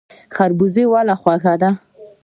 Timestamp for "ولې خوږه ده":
0.91-1.69